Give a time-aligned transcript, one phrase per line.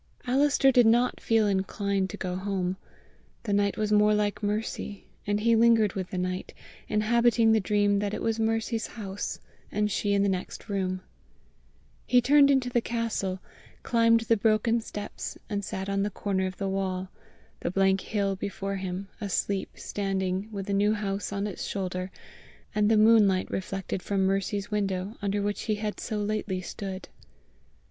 [0.25, 2.75] Alister did not feel inclined to go home.
[3.43, 6.55] The night was more like Mercy, and he lingered with the night,
[6.87, 9.39] inhabiting the dream that it was Mercy's house,
[9.71, 11.01] and she in the next room.
[12.07, 13.41] He turned into the castle,
[13.83, 17.11] climbed the broken steps, and sat on the corner of the wall,
[17.59, 22.09] the blank hill before him, asleep standing, with the New House on its shoulder,
[22.73, 27.07] and the moonlight reflected from Mercy's window under which he had so lately stood.